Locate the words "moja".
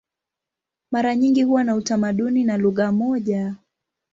2.91-3.55